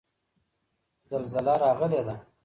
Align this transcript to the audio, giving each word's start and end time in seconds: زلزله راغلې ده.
زلزله 1.09 1.53
راغلې 1.61 2.01
ده. 2.07 2.15